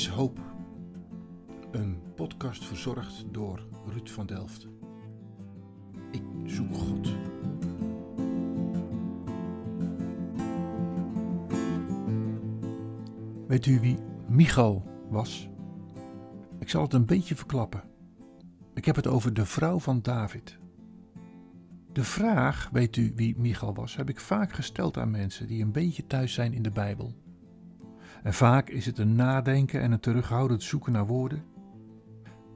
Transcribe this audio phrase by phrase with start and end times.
[0.00, 0.40] is hoop.
[1.70, 4.68] Een podcast verzorgd door Ruud van Delft.
[6.10, 7.08] Ik zoek God.
[13.46, 15.48] Weet u wie Michal was?
[16.58, 17.82] Ik zal het een beetje verklappen.
[18.74, 20.58] Ik heb het over de vrouw van David.
[21.92, 25.72] De vraag, weet u wie Michal was, heb ik vaak gesteld aan mensen die een
[25.72, 27.14] beetje thuis zijn in de Bijbel.
[28.22, 31.44] En vaak is het een nadenken en een terughoudend zoeken naar woorden.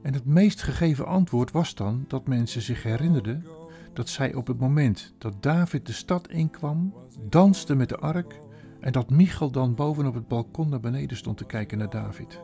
[0.01, 3.45] En het meest gegeven antwoord was dan dat mensen zich herinnerden
[3.93, 6.93] dat zij op het moment dat David de stad inkwam,
[7.29, 8.41] danste met de ark
[8.79, 12.41] en dat Michal dan boven op het balkon naar beneden stond te kijken naar David.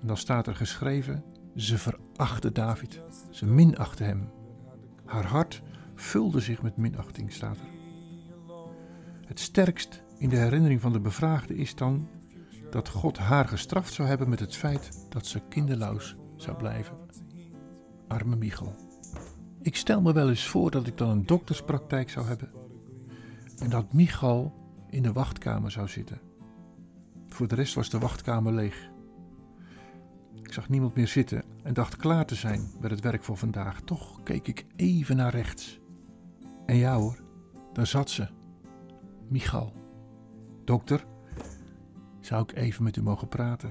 [0.00, 1.24] En dan staat er geschreven:
[1.56, 4.28] ze verachtte David, ze minachtte hem.
[5.04, 5.62] Haar hart
[5.94, 7.72] vulde zich met minachting, staat er.
[9.26, 12.08] Het sterkst in de herinnering van de bevraagde is dan
[12.74, 16.96] dat God haar gestraft zou hebben met het feit dat ze kinderloos zou blijven.
[18.08, 18.74] Arme Michel.
[19.62, 22.50] Ik stel me wel eens voor dat ik dan een dokterspraktijk zou hebben
[23.58, 24.54] en dat Michal
[24.90, 26.20] in de wachtkamer zou zitten.
[27.26, 28.90] Voor de rest was de wachtkamer leeg.
[30.42, 33.80] Ik zag niemand meer zitten en dacht klaar te zijn met het werk voor vandaag.
[33.80, 35.80] Toch keek ik even naar rechts.
[36.66, 37.22] En ja hoor,
[37.72, 38.28] daar zat ze.
[39.28, 39.72] Michal.
[40.64, 41.04] Dokter,
[42.26, 43.70] zou ik even met u mogen praten?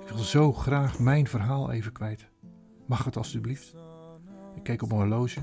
[0.00, 2.28] Ik wil zo graag mijn verhaal even kwijt.
[2.86, 3.74] Mag het alstublieft?
[4.54, 5.40] Ik keek op mijn horloge,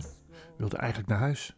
[0.58, 1.56] wilde eigenlijk naar huis.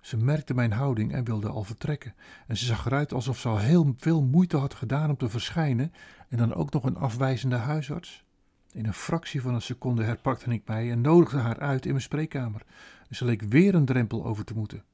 [0.00, 2.14] Ze merkte mijn houding en wilde al vertrekken.
[2.46, 5.92] En ze zag eruit alsof ze al heel veel moeite had gedaan om te verschijnen
[6.28, 8.24] en dan ook nog een afwijzende huisarts.
[8.72, 12.02] In een fractie van een seconde herpakte ik mij en nodigde haar uit in mijn
[12.02, 12.62] spreekkamer.
[13.08, 14.84] En ze leek weer een drempel over te moeten.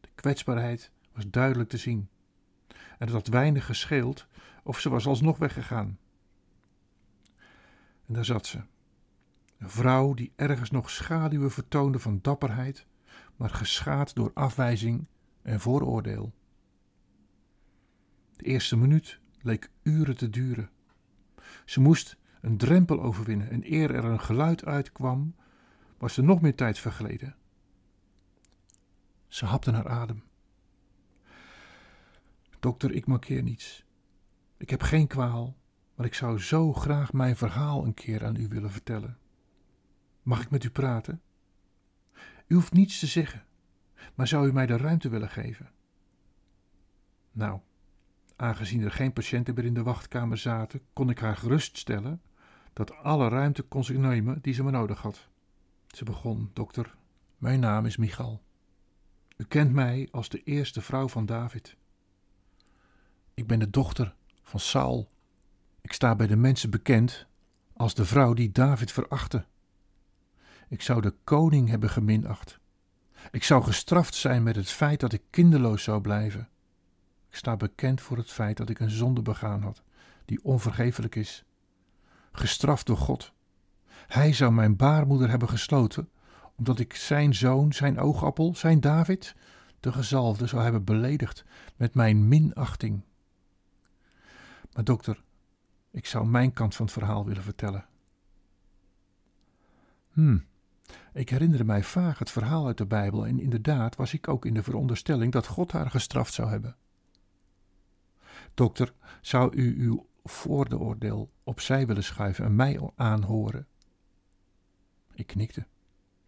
[0.00, 2.08] De kwetsbaarheid was duidelijk te zien.
[2.98, 4.26] En het had weinig gescheeld
[4.62, 5.98] of ze was alsnog weggegaan.
[8.06, 8.62] En daar zat ze.
[9.58, 12.86] Een vrouw die ergens nog schaduwen vertoonde van dapperheid,
[13.36, 15.08] maar geschaad door afwijzing
[15.42, 16.32] en vooroordeel.
[18.36, 20.70] De eerste minuut leek uren te duren.
[21.64, 25.34] Ze moest een drempel overwinnen en eer er een geluid uitkwam,
[25.98, 27.36] was er nog meer tijd vergleden.
[29.26, 30.22] Ze hapte naar adem.
[32.60, 33.84] Dokter, ik markeer niets.
[34.56, 35.56] Ik heb geen kwaal,
[35.94, 39.18] maar ik zou zo graag mijn verhaal een keer aan u willen vertellen.
[40.22, 41.22] Mag ik met u praten?
[42.46, 43.44] U hoeft niets te zeggen,
[44.14, 45.70] maar zou u mij de ruimte willen geven?
[47.32, 47.60] Nou,
[48.36, 52.22] aangezien er geen patiënten meer in de wachtkamer zaten, kon ik haar geruststellen
[52.72, 55.28] dat alle ruimte kon zich nemen die ze me nodig had.
[55.86, 56.96] Ze begon, dokter,
[57.36, 58.42] mijn naam is Michal.
[59.36, 61.76] U kent mij als de eerste vrouw van David.
[63.38, 65.10] Ik ben de dochter van Saul.
[65.80, 67.26] Ik sta bij de mensen bekend
[67.72, 69.44] als de vrouw die David verachtte.
[70.68, 72.58] Ik zou de koning hebben geminacht.
[73.30, 76.48] Ik zou gestraft zijn met het feit dat ik kinderloos zou blijven.
[77.28, 79.82] Ik sta bekend voor het feit dat ik een zonde begaan had,
[80.24, 81.44] die onvergeeflijk is.
[82.32, 83.32] Gestraft door God.
[84.06, 86.08] Hij zou mijn baarmoeder hebben gesloten,
[86.56, 89.34] omdat ik zijn zoon, zijn oogappel, zijn David,
[89.80, 91.44] de gezalfde, zou hebben beledigd
[91.76, 93.06] met mijn minachting.
[94.78, 95.22] Maar dokter,
[95.90, 97.86] ik zou mijn kant van het verhaal willen vertellen.
[100.08, 100.46] Hmm,
[101.12, 104.54] ik herinnerde mij vaag het verhaal uit de Bijbel en inderdaad was ik ook in
[104.54, 106.76] de veronderstelling dat God haar gestraft zou hebben.
[108.54, 113.66] Dokter, zou u uw vooroordeel opzij willen schuiven en mij aanhoren?
[115.14, 115.66] Ik knikte.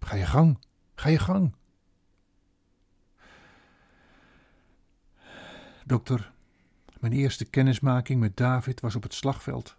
[0.01, 0.59] Ga je gang,
[0.95, 1.55] ga je gang.
[5.85, 6.33] Dokter,
[7.01, 9.77] mijn eerste kennismaking met David was op het slagveld.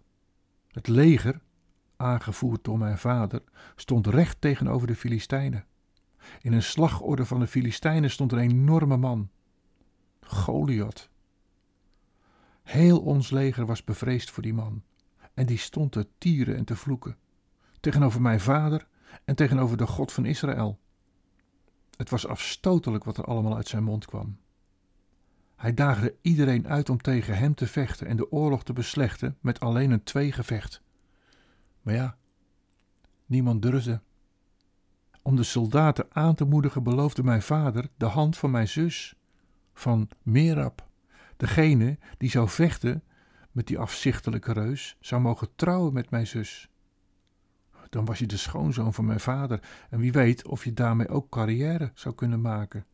[0.68, 1.40] Het leger,
[1.96, 3.42] aangevoerd door mijn vader,
[3.76, 5.64] stond recht tegenover de Filistijnen.
[6.40, 9.30] In een slagorde van de Filistijnen stond een enorme man,
[10.20, 11.10] Goliath.
[12.62, 14.82] Heel ons leger was bevreesd voor die man,
[15.34, 17.16] en die stond te tieren en te vloeken,
[17.80, 18.86] tegenover mijn vader
[19.24, 20.80] en tegenover de God van Israël.
[21.96, 24.38] Het was afstotelijk wat er allemaal uit zijn mond kwam.
[25.62, 29.60] Hij daagde iedereen uit om tegen hem te vechten en de oorlog te beslechten met
[29.60, 30.82] alleen een tweegevecht.
[31.82, 32.16] Maar ja,
[33.26, 34.00] niemand durfde.
[35.22, 39.14] Om de soldaten aan te moedigen beloofde mijn vader de hand van mijn zus,
[39.74, 40.88] van Merab,
[41.36, 43.02] degene die zou vechten
[43.50, 46.70] met die afzichtelijke reus, zou mogen trouwen met mijn zus.
[47.88, 51.30] Dan was je de schoonzoon van mijn vader en wie weet of je daarmee ook
[51.30, 52.86] carrière zou kunnen maken.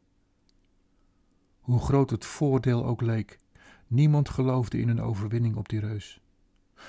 [1.69, 3.39] Hoe groot het voordeel ook leek,
[3.87, 6.21] Niemand geloofde in een overwinning op die reus.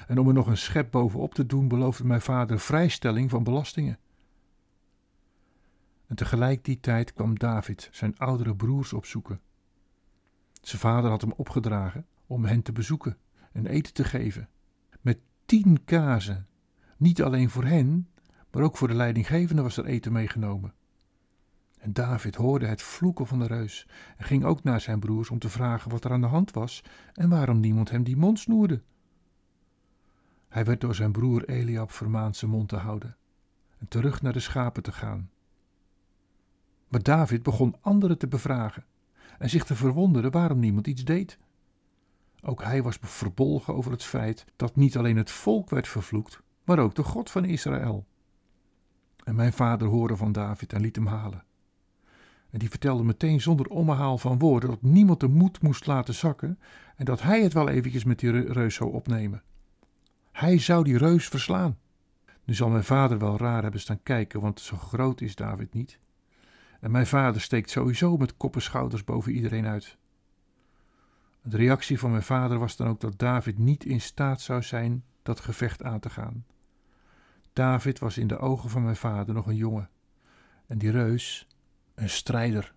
[0.08, 4.00] En om er nog een schep bovenop te doen, beloofde mijn vader vrijstelling van belastingen.
[6.08, 9.42] En tegelijk die tijd kwam David zijn oudere broers opzoeken.
[10.62, 13.18] Zijn vader had hem opgedragen om hen te bezoeken
[13.52, 14.50] en eten te geven.
[15.02, 16.48] Met tien kazen.
[16.98, 18.10] Niet alleen voor hen,
[18.52, 20.74] maar ook voor de leidinggevende was er eten meegenomen.
[21.80, 23.88] En David hoorde het vloeken van de reus
[24.18, 26.84] en ging ook naar zijn broers om te vragen wat er aan de hand was
[27.14, 28.82] en waarom niemand hem die mond snoerde.
[30.50, 33.18] Hij werd door zijn broer Eliab vermaand zijn mond te houden
[33.78, 35.30] en terug naar de schapen te gaan.
[36.88, 38.86] Maar David begon anderen te bevragen
[39.38, 41.38] en zich te verwonderen waarom niemand iets deed.
[42.42, 46.80] Ook hij was verbolgen over het feit dat niet alleen het volk werd vervloekt, maar
[46.80, 48.06] ook de God van Israël.
[49.24, 51.44] En mijn vader hoorde van David en liet hem halen.
[52.50, 56.60] En die vertelde meteen zonder omhaal van woorden dat niemand de moed moest laten zakken
[56.96, 59.44] en dat hij het wel eventjes met die reus zou opnemen.
[60.32, 61.78] Hij zou die reus verslaan.
[62.44, 66.00] Nu zal mijn vader wel raar hebben staan kijken, want zo groot is David niet.
[66.80, 69.98] En mijn vader steekt sowieso met kop schouders boven iedereen uit.
[71.42, 75.04] De reactie van mijn vader was dan ook dat David niet in staat zou zijn
[75.24, 76.46] dat gevecht aan te gaan.
[77.54, 79.90] David was in de ogen van mijn vader nog een jongen
[80.68, 81.48] en die reus
[82.00, 82.74] een strijder.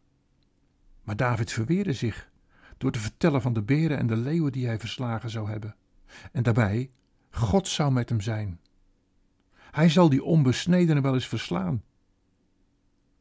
[1.02, 2.30] Maar David verweerde zich
[2.78, 5.76] door te vertellen van de beren en de leeuwen die hij verslagen zou hebben.
[6.32, 6.90] En daarbij,
[7.30, 8.60] God zou met hem zijn.
[9.70, 11.82] Hij zal die onbesnedene wel eens verslaan.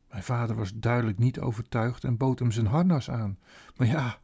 [0.09, 3.37] Mijn vader was duidelijk niet overtuigd en bood hem zijn harnas aan.
[3.75, 4.19] Maar ja,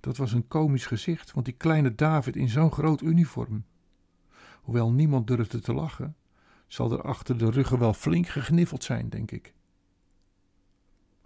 [0.00, 3.64] dat was een komisch gezicht, want die kleine David in zo'n groot uniform.
[4.60, 6.16] Hoewel niemand durfde te lachen,
[6.66, 9.54] zal er achter de ruggen wel flink gegniffeld zijn, denk ik.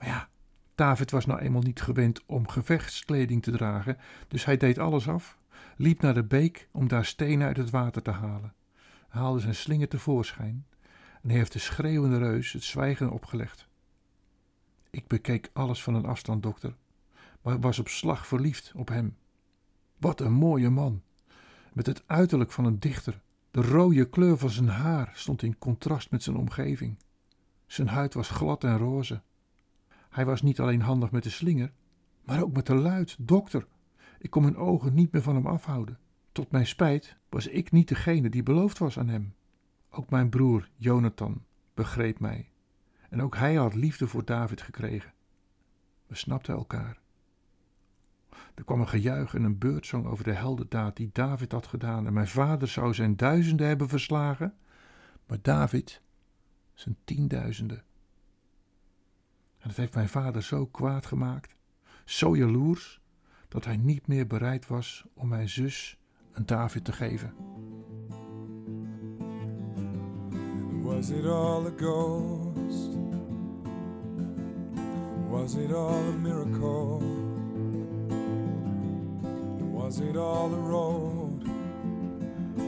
[0.05, 0.29] Ja,
[0.75, 3.99] David was nou eenmaal niet gewend om gevechtskleding te dragen,
[4.29, 5.39] dus hij deed alles af,
[5.77, 8.55] liep naar de beek om daar stenen uit het water te halen,
[9.09, 10.67] haalde zijn slinger tevoorschijn
[11.23, 13.69] en heeft de schreeuwende reus het zwijgen opgelegd.
[14.91, 16.77] Ik bekeek alles van een afstand, dokter,
[17.43, 19.17] maar was op slag verliefd op hem.
[19.99, 21.03] Wat een mooie man,
[21.73, 23.21] met het uiterlijk van een dichter.
[23.51, 26.99] De rode kleur van zijn haar stond in contrast met zijn omgeving.
[27.67, 29.23] Zijn huid was glad en roze.
[30.15, 31.73] Hij was niet alleen handig met de slinger,
[32.25, 33.67] maar ook met de luid, dokter.
[34.19, 35.99] Ik kon mijn ogen niet meer van hem afhouden.
[36.33, 39.35] Tot mijn spijt was ik niet degene die beloofd was aan hem.
[39.91, 41.45] Ook mijn broer, Jonathan,
[41.75, 42.51] begreep mij.
[43.11, 45.13] En ook hij had liefde voor David gekregen.
[46.07, 47.01] We snapten elkaar.
[48.55, 52.07] Er kwam een gejuich en een beurtzang over de heldendaad die David had gedaan.
[52.07, 54.55] En mijn vader zou zijn duizenden hebben verslagen,
[55.27, 56.03] maar David
[56.75, 57.85] zijn tienduizenden.
[59.65, 61.55] En het heeft mijn vader zo kwaad gemaakt,
[62.05, 63.01] zo jaloers,
[63.49, 65.99] dat hij niet meer bereid was om mijn zus
[66.33, 67.35] een David te geven.
[70.83, 72.99] Was it all a ghost?
[75.29, 76.99] Was it all a miracle?
[79.73, 81.43] Was it all a road?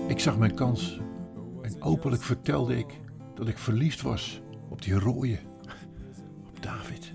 [0.09, 1.01] Ik zag mijn kans
[1.63, 3.01] en openlijk vertelde ik
[3.35, 4.99] dat ik verliefd was op die
[6.61, 7.13] David.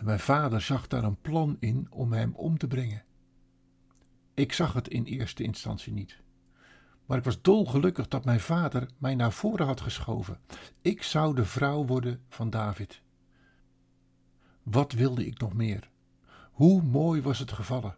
[0.00, 3.04] Mijn vader zag daar een plan in om hem om te brengen.
[4.34, 6.20] Ik zag het in eerste instantie niet.
[7.06, 10.40] Maar ik was dolgelukkig dat mijn vader mij naar voren had geschoven.
[10.80, 13.02] Ik zou de vrouw worden van David.
[14.62, 15.90] Wat wilde ik nog meer?
[16.50, 17.96] Hoe mooi was het gevallen?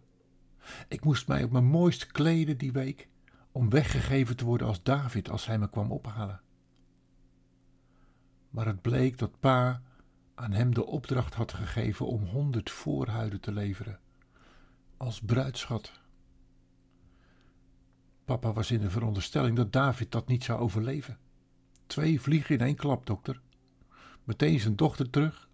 [0.88, 3.08] Ik moest mij op mijn mooist kleden die week
[3.52, 6.40] om weggegeven te worden als David als hij me kwam ophalen.
[8.50, 9.82] Maar het bleek dat pa
[10.42, 13.98] aan hem de opdracht had gegeven om honderd voorhuiden te leveren,
[14.96, 15.92] als bruidschat.
[18.24, 21.18] Papa was in de veronderstelling dat David dat niet zou overleven.
[21.86, 23.40] Twee vliegen in één klap, dokter.
[24.24, 25.48] Meteen zijn dochter terug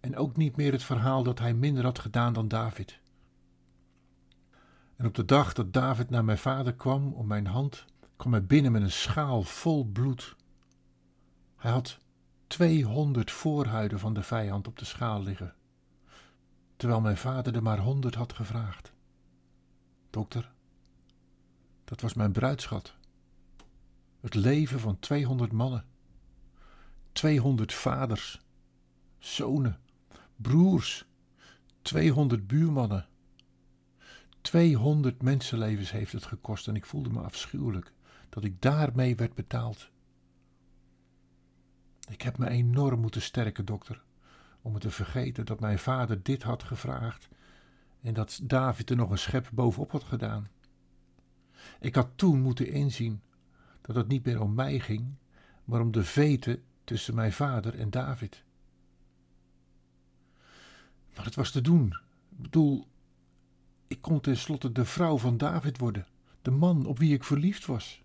[0.00, 3.00] en ook niet meer het verhaal dat hij minder had gedaan dan David.
[4.96, 7.84] En op de dag dat David naar mijn vader kwam om mijn hand,
[8.16, 10.36] kwam hij binnen met een schaal vol bloed.
[11.56, 11.98] Hij had
[12.48, 15.54] tweehonderd voorhuiden van de vijand op de schaal liggen,
[16.76, 18.92] terwijl mijn vader er maar honderd had gevraagd.
[20.10, 20.50] Dokter,
[21.84, 22.94] dat was mijn bruidschat.
[24.20, 25.84] Het leven van tweehonderd mannen,
[27.12, 28.40] tweehonderd vaders,
[29.18, 29.80] zonen,
[30.36, 31.04] broers,
[31.82, 33.06] tweehonderd buurmannen.
[34.40, 37.92] Tweehonderd mensenlevens heeft het gekost en ik voelde me afschuwelijk
[38.28, 39.90] dat ik daarmee werd betaald.
[42.08, 44.02] Ik heb me enorm moeten sterken, dokter,
[44.62, 47.28] om me te vergeten dat mijn vader dit had gevraagd
[48.00, 50.48] en dat David er nog een schep bovenop had gedaan.
[51.80, 53.20] Ik had toen moeten inzien
[53.80, 55.14] dat het niet meer om mij ging,
[55.64, 58.44] maar om de veten tussen mijn vader en David.
[61.16, 61.86] Maar het was te doen.
[62.30, 62.86] Ik bedoel,
[63.86, 66.06] ik kon tenslotte de vrouw van David worden,
[66.42, 68.02] de man op wie ik verliefd was.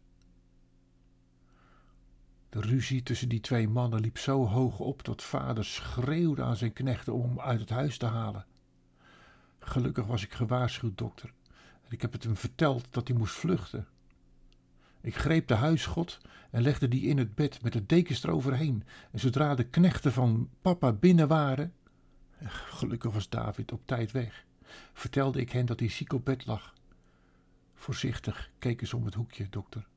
[2.54, 6.74] De ruzie tussen die twee mannen liep zo hoog op dat vader schreeuwde aan zijn
[6.74, 8.46] knechten om hem uit het huis te halen.
[9.60, 11.34] Gelukkig was ik gewaarschuwd, dokter,
[11.84, 13.88] en ik heb het hem verteld dat hij moest vluchten.
[15.02, 16.20] Ik greep de huisgod
[16.52, 18.84] en legde die in het bed met de dekens eroverheen.
[19.12, 21.74] En zodra de knechten van papa binnen waren,
[22.44, 24.46] gelukkig was David op tijd weg,
[24.94, 26.74] vertelde ik hen dat hij ziek op bed lag.
[27.74, 29.88] Voorzichtig keken ze om het hoekje, dokter.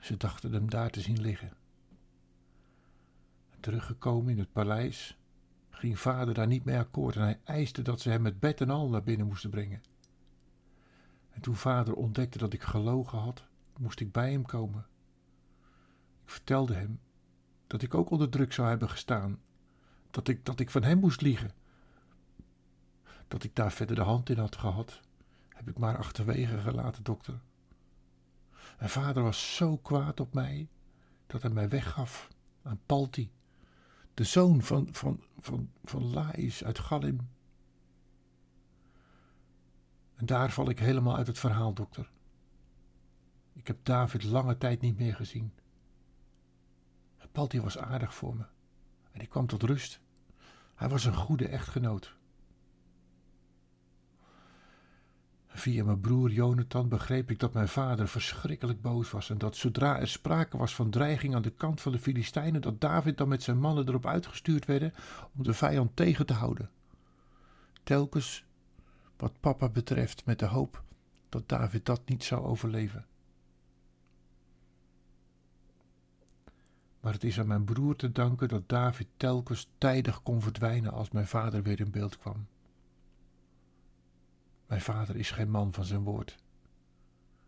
[0.00, 1.62] Ze dachten hem daar te zien liggen.
[3.64, 5.18] Teruggekomen in het paleis,
[5.70, 8.70] ging vader daar niet mee akkoord en hij eiste dat ze hem met bed en
[8.70, 9.82] al naar binnen moesten brengen.
[11.30, 13.44] En toen vader ontdekte dat ik gelogen had,
[13.78, 14.86] moest ik bij hem komen.
[16.24, 17.00] Ik vertelde hem
[17.66, 19.40] dat ik ook onder druk zou hebben gestaan,
[20.10, 21.50] dat ik, dat ik van hem moest liegen.
[23.28, 25.00] Dat ik daar verder de hand in had gehad,
[25.48, 27.40] heb ik maar achterwege gelaten, dokter.
[28.78, 30.68] En vader was zo kwaad op mij
[31.26, 32.28] dat hij mij weggaf
[32.62, 33.32] aan Palti,
[34.14, 36.16] de zoon van, van, van, van
[36.64, 37.28] uit Gallim.
[40.14, 42.10] En daar val ik helemaal uit het verhaal, dokter.
[43.52, 45.52] Ik heb David lange tijd niet meer gezien.
[47.34, 48.44] Palti was aardig voor me
[49.12, 50.00] en ik kwam tot rust.
[50.74, 52.16] Hij was een goede echtgenoot.
[55.56, 60.00] Via mijn broer Jonathan begreep ik dat mijn vader verschrikkelijk boos was en dat zodra
[60.00, 63.42] er sprake was van dreiging aan de kant van de Filistijnen, dat David dan met
[63.42, 64.94] zijn mannen erop uitgestuurd werden
[65.36, 66.70] om de vijand tegen te houden.
[67.82, 68.44] Telkens
[69.16, 70.82] wat papa betreft met de hoop
[71.28, 73.06] dat David dat niet zou overleven.
[77.00, 81.10] Maar het is aan mijn broer te danken dat David telkens tijdig kon verdwijnen als
[81.10, 82.46] mijn vader weer in beeld kwam.
[84.66, 86.36] Mijn vader is geen man van zijn woord.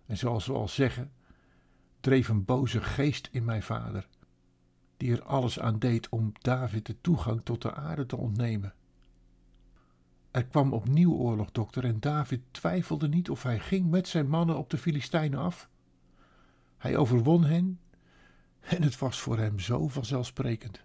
[0.07, 1.13] En zoals we al zeggen,
[2.01, 4.09] dreef een boze geest in mijn vader,
[4.97, 8.75] die er alles aan deed om David de toegang tot de aarde te ontnemen.
[10.31, 14.57] Er kwam opnieuw oorlog, dokter, en David twijfelde niet of hij ging met zijn mannen
[14.57, 15.69] op de Filistijnen af.
[16.77, 17.81] Hij overwon hen
[18.61, 20.85] en het was voor hem zo vanzelfsprekend.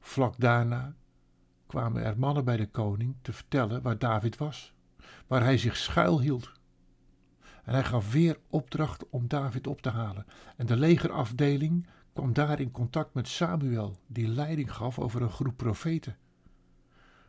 [0.00, 0.94] Vlak daarna
[1.68, 4.74] kwamen er mannen bij de koning te vertellen waar David was,
[5.26, 6.52] waar hij zich schuilhield.
[7.64, 10.26] En hij gaf weer opdracht om David op te halen.
[10.56, 15.56] En de legerafdeling kwam daar in contact met Samuel, die leiding gaf over een groep
[15.56, 16.16] profeten.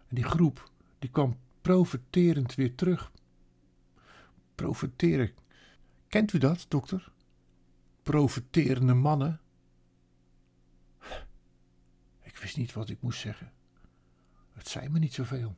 [0.08, 3.12] En die groep die kwam profeterend weer terug.
[4.56, 5.32] Profeteren.
[6.08, 7.12] Kent u dat, dokter?
[8.04, 9.40] Profeterende mannen.
[12.22, 13.52] Ik wist niet wat ik moest zeggen.
[14.60, 15.56] Het zei me niet zoveel.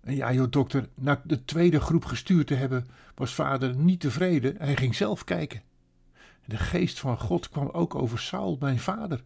[0.00, 4.54] En ja, joh, dokter, na de tweede groep gestuurd te hebben, was vader niet tevreden.
[4.58, 5.62] Hij ging zelf kijken.
[6.44, 9.22] de geest van God kwam ook over Saul, mijn vader.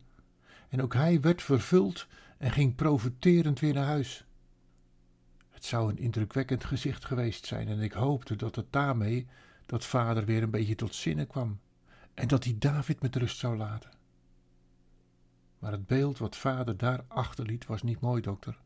[0.68, 2.06] En ook hij werd vervuld
[2.38, 4.24] en ging profeterend weer naar huis.
[5.50, 9.26] Het zou een indrukwekkend gezicht geweest zijn en ik hoopte dat het daarmee
[9.66, 11.60] dat vader weer een beetje tot zinnen kwam
[12.14, 13.90] en dat hij David met rust zou laten.
[15.60, 18.58] Maar het beeld wat vader daar achterliet was niet mooi, dokter.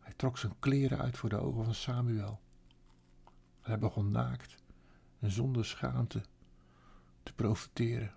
[0.00, 2.40] Hij trok zijn kleren uit voor de ogen van Samuel.
[3.60, 4.56] Hij begon naakt
[5.18, 6.22] en zonder schaamte
[7.22, 8.14] te profiteren.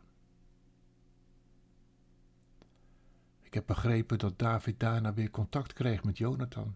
[3.42, 6.76] Ik heb begrepen dat David daarna weer contact kreeg met Jonathan.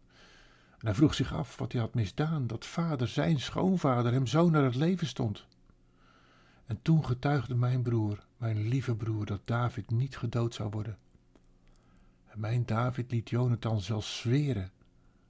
[0.77, 4.49] En hij vroeg zich af wat hij had misdaan, dat vader, zijn schoonvader, hem zo
[4.49, 5.47] naar het leven stond.
[6.65, 10.97] En toen getuigde mijn broer, mijn lieve broer, dat David niet gedood zou worden.
[12.25, 14.71] En mijn David liet Jonathan zelfs zweren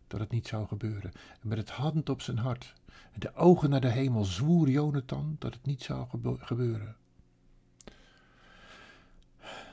[0.08, 1.12] dat het niet zou gebeuren.
[1.42, 2.74] En met het hand op zijn hart
[3.12, 6.08] en de ogen naar de hemel zwoer Jonathan dat het niet zou
[6.40, 6.96] gebeuren.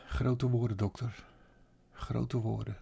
[0.06, 1.24] Grote woorden, dokter.
[1.92, 2.76] Grote woorden.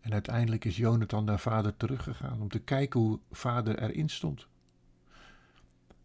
[0.00, 4.46] En uiteindelijk is Jonathan naar vader teruggegaan om te kijken hoe vader erin stond.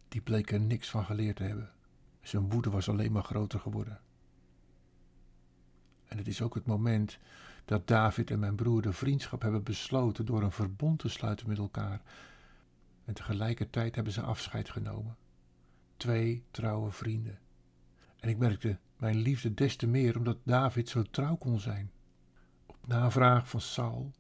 [0.08, 1.72] Die bleek er niks van geleerd te hebben.
[2.28, 4.00] Zijn woede was alleen maar groter geworden.
[6.06, 7.20] En het is ook het moment
[7.66, 11.58] dat David en mijn broer de vriendschap hebben besloten door een verbond te sluiten met
[11.58, 12.02] elkaar.
[13.06, 15.18] En tegelijkertijd hebben ze afscheid genomen.
[15.98, 17.40] Twee trouwe vrienden.
[18.20, 21.92] En ik merkte mijn liefde des te meer omdat David zo trouw kon zijn.
[22.66, 24.12] Op navraag van Saul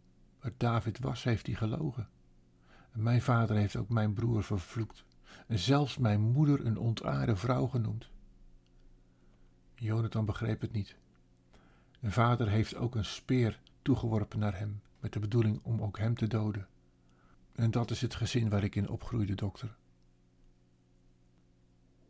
[0.42, 2.10] Maar David was, heeft hij gelogen.
[2.92, 5.06] En mijn vader heeft ook mijn broer vervloekt.
[5.48, 8.10] Zelfs mijn moeder een ontaarde vrouw genoemd.
[9.76, 10.96] Jonathan begreep het niet.
[12.00, 16.16] En vader heeft ook een speer toegeworpen naar hem, met de bedoeling om ook hem
[16.16, 16.68] te doden.
[17.52, 19.76] En dat is het gezin waar ik in opgroeide, dokter.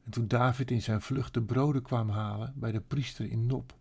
[0.04, 3.76] En toen David in zijn vlucht de broden kwam halen bij de priester in Nop,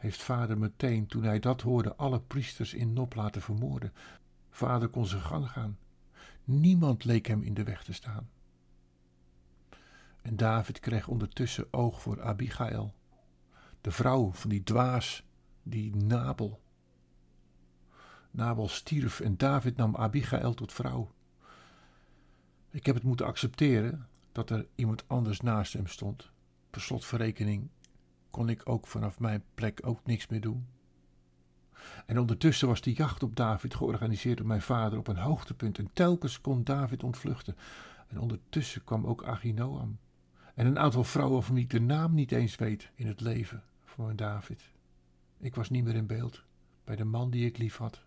[0.00, 3.92] heeft vader meteen, toen hij dat hoorde, alle priesters in Nop laten vermoorden.
[4.50, 5.78] Vader kon zijn gang gaan.
[6.44, 8.28] Niemand leek hem in de weg te staan.
[10.22, 12.94] En David kreeg ondertussen oog voor Abigail,
[13.80, 15.24] de vrouw van die dwaas,
[15.62, 16.60] die Nabel.
[18.30, 21.12] Nabel stierf en David nam Abigail tot vrouw.
[22.70, 26.30] Ik heb het moeten accepteren dat er iemand anders naast hem stond.
[26.70, 27.68] Per slotverrekening
[28.30, 30.66] kon ik ook vanaf mijn plek ook niks meer doen.
[32.06, 35.90] En ondertussen was de jacht op David georganiseerd door mijn vader op een hoogtepunt en
[35.92, 37.56] telkens kon David ontvluchten.
[38.08, 39.98] En ondertussen kwam ook Achinoam
[40.60, 43.62] en een aantal vrouwen van wie ik de naam niet eens weet in het leven
[43.84, 44.70] van mijn David.
[45.38, 46.42] Ik was niet meer in beeld
[46.84, 48.02] bij de man die ik lief had.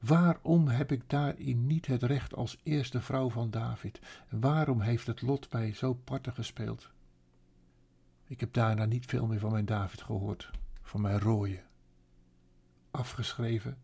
[0.00, 4.00] Waarom heb ik daarin niet het recht als eerste vrouw van David?
[4.28, 6.90] En waarom heeft het lot mij zo parten gespeeld?
[8.26, 10.50] Ik heb daarna niet veel meer van mijn David gehoord,
[10.82, 11.64] van mijn rooien.
[12.90, 13.78] Afgeschreven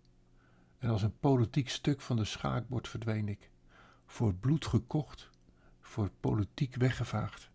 [0.79, 3.51] en als een politiek stuk van de schaakbord verdween ik,
[4.07, 5.31] voor bloed gekocht,
[5.87, 7.51] voor politiek weggevaagd.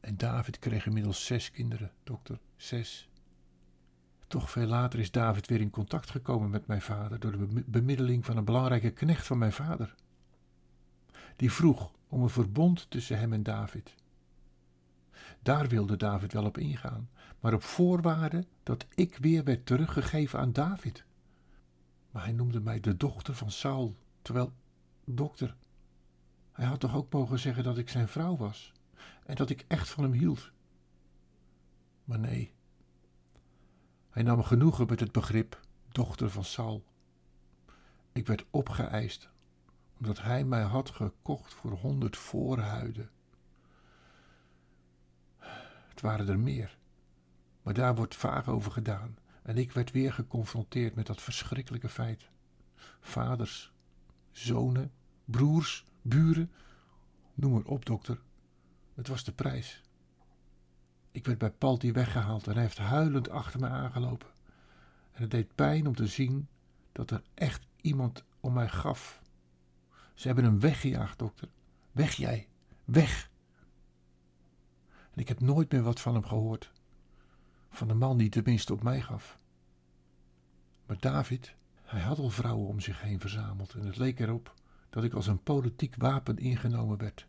[0.00, 3.08] En David kreeg inmiddels zes kinderen, dokter, zes.
[4.26, 8.24] Toch veel later is David weer in contact gekomen met mijn vader door de bemiddeling
[8.24, 9.94] van een belangrijke knecht van mijn vader.
[11.36, 13.94] Die vroeg om een verbond tussen hem en David.
[15.42, 17.08] Daar wilde David wel op ingaan,
[17.40, 21.04] maar op voorwaarde dat ik weer werd teruggegeven aan David.
[22.10, 24.52] Maar hij noemde mij de dochter van Saul, terwijl,
[25.04, 25.56] dokter,
[26.60, 28.72] hij had toch ook mogen zeggen dat ik zijn vrouw was
[29.24, 30.50] en dat ik echt van hem hield.
[32.04, 32.52] Maar nee,
[34.10, 36.84] hij nam genoegen met het begrip dochter van Saul.
[38.12, 39.30] Ik werd opgeëist
[39.98, 43.10] omdat hij mij had gekocht voor honderd voorhuiden.
[45.88, 46.78] Het waren er meer,
[47.62, 52.28] maar daar wordt vaag over gedaan en ik werd weer geconfronteerd met dat verschrikkelijke feit.
[53.00, 53.72] Vaders,
[54.30, 54.92] zonen,
[55.24, 56.50] broers, buren,
[57.34, 58.20] noem maar op, dokter.
[58.94, 59.82] Het was de prijs.
[61.12, 64.28] Ik werd bij Palti weggehaald en hij heeft huilend achter me aangelopen.
[65.12, 66.48] En het deed pijn om te zien
[66.92, 69.22] dat er echt iemand om mij gaf.
[70.14, 71.48] Ze hebben hem weggejaagd, dokter.
[71.92, 72.48] Weg jij,
[72.84, 73.30] weg.
[74.88, 76.72] En ik heb nooit meer wat van hem gehoord.
[77.70, 79.38] Van de man die tenminste op mij gaf.
[80.86, 84.54] Maar David, hij had al vrouwen om zich heen verzameld en het leek erop
[84.90, 87.26] dat ik als een politiek wapen ingenomen werd.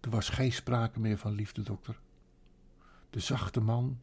[0.00, 2.00] Er was geen sprake meer van liefde, dokter.
[3.10, 3.98] De zachte man,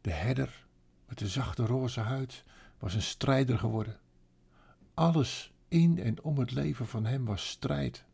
[0.00, 0.66] de herder
[1.06, 2.44] met de zachte roze huid,
[2.78, 4.00] was een strijder geworden.
[4.94, 8.04] Alles in en om het leven van hem was strijd,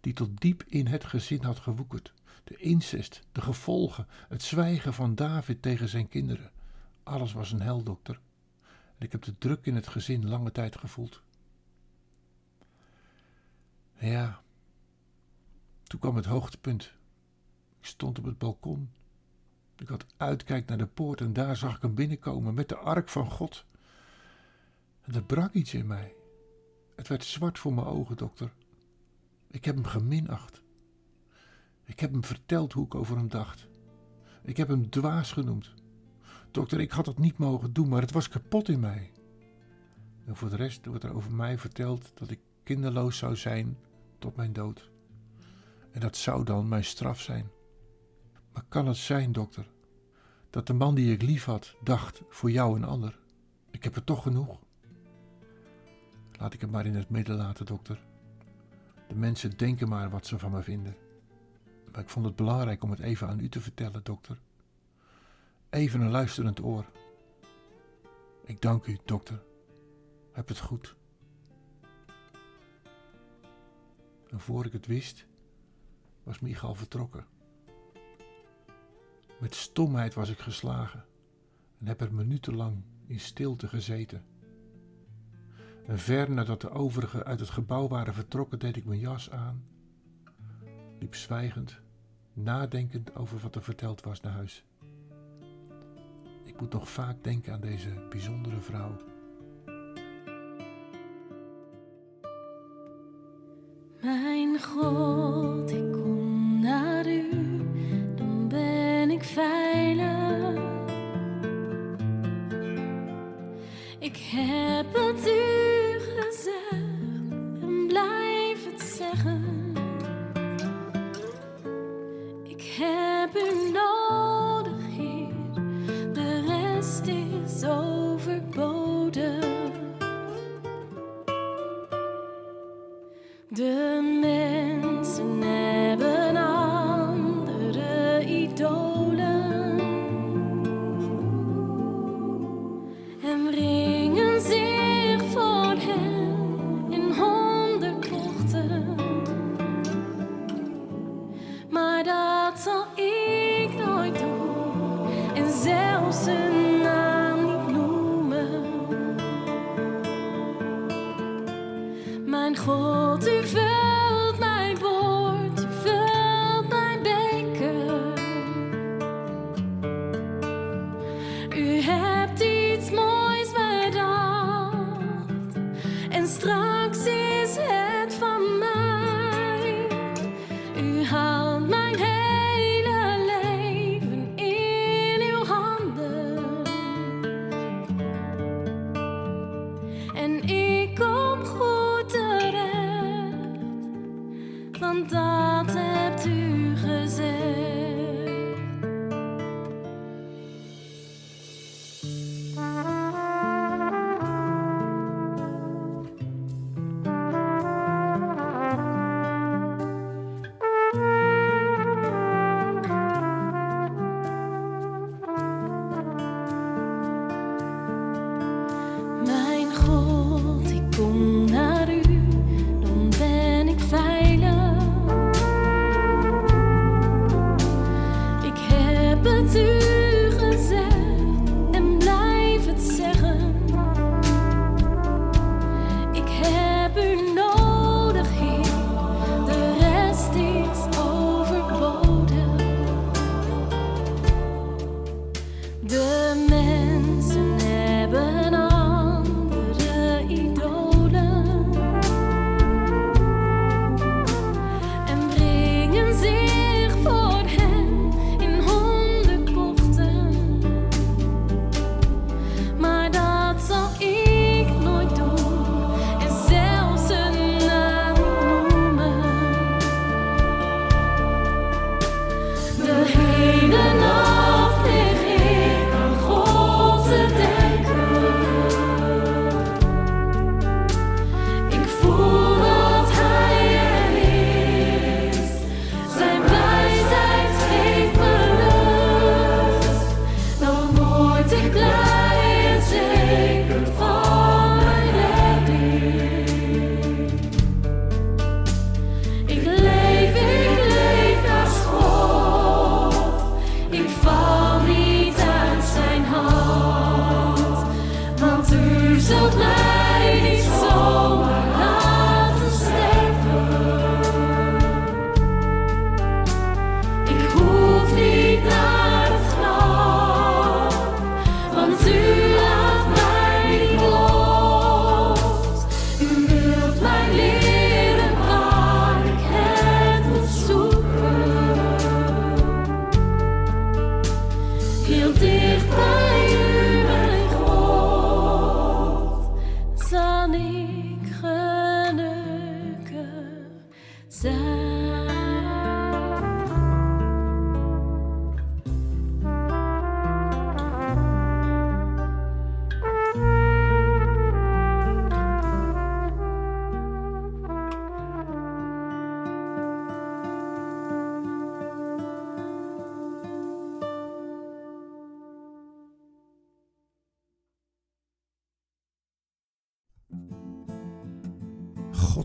[0.00, 2.12] die tot diep in het gezin had gewoekerd.
[2.44, 6.50] De incest, de gevolgen, het zwijgen van David tegen zijn kinderen.
[7.02, 8.20] Alles was een hel, dokter.
[8.98, 11.22] En ik heb de druk in het gezin lange tijd gevoeld.
[13.98, 14.42] Ja,
[15.82, 16.92] toen kwam het hoogtepunt.
[17.78, 18.90] Ik stond op het balkon
[19.80, 23.08] ik had uitkijk naar de poort en daar zag ik hem binnenkomen met de ark
[23.08, 23.64] van God.
[25.02, 26.14] En er brak iets in mij.
[26.96, 28.52] Het werd zwart voor mijn ogen, dokter.
[29.50, 30.62] Ik heb hem geminacht.
[31.84, 33.66] Ik heb hem verteld hoe ik over hem dacht.
[34.42, 35.74] Ik heb hem dwaas genoemd.
[36.50, 39.10] Dokter, ik had dat niet mogen doen, maar het was kapot in mij.
[40.24, 43.76] En voor de rest wordt er over mij verteld dat ik kinderloos zou zijn
[44.18, 44.90] tot mijn dood.
[45.90, 47.50] En dat zou dan mijn straf zijn.
[48.52, 49.66] Maar kan het zijn, dokter,
[50.50, 53.18] dat de man die ik lief had dacht voor jou een ander?
[53.70, 54.58] Ik heb er toch genoeg.
[56.38, 58.04] Laat ik het maar in het midden laten, dokter.
[59.08, 60.96] De mensen denken maar wat ze van me vinden.
[61.92, 64.38] Maar ik vond het belangrijk om het even aan u te vertellen, dokter.
[65.70, 66.84] Even een luisterend oor.
[68.44, 69.42] Ik dank u, dokter.
[70.32, 70.94] Heb het goed.
[74.30, 75.26] En voor ik het wist,
[76.22, 77.26] was Michael vertrokken.
[79.40, 81.04] Met stomheid was ik geslagen
[81.78, 84.24] en heb er minutenlang in stilte gezeten.
[85.86, 89.64] En ver nadat de overigen uit het gebouw waren vertrokken, deed ik mijn jas aan,
[90.98, 91.80] liep zwijgend,
[92.32, 94.64] nadenkend over wat er verteld was naar huis.
[96.44, 98.96] Ik moet nog vaak denken aan deze bijzondere vrouw.
[104.58, 105.45] 后。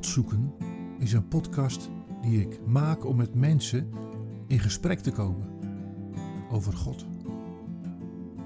[0.05, 0.33] God
[0.97, 1.89] is een podcast
[2.21, 3.89] die ik maak om met mensen
[4.47, 5.47] in gesprek te komen
[6.51, 7.05] over God.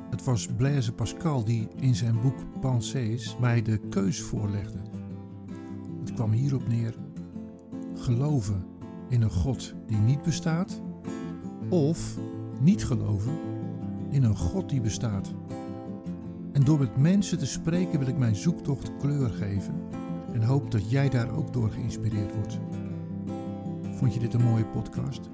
[0.10, 4.78] Het was Blaise Pascal die in zijn boek Pensées mij de keus voorlegde.
[6.00, 6.96] Het kwam hierop neer:
[7.94, 8.65] geloven
[9.10, 10.82] in een God die niet bestaat
[11.70, 12.18] of
[12.62, 13.38] niet geloven
[14.10, 15.34] in een God die bestaat.
[16.52, 19.74] En door met mensen te spreken wil ik mijn zoektocht kleur geven
[20.36, 22.60] en hoop dat jij daar ook door geïnspireerd wordt.
[23.91, 25.30] Vond je dit een mooie podcast?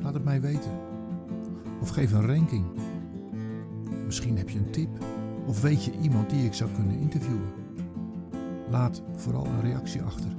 [0.00, 0.70] Laat het mij weten.
[1.80, 2.64] Of geef een ranking.
[4.04, 5.04] Misschien heb je een tip
[5.46, 7.52] of weet je iemand die ik zou kunnen interviewen.
[8.68, 10.30] Laat vooral een reactie achter.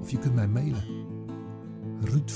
[0.00, 0.84] Of je kunt mij mailen.
[2.00, 2.30] Ruud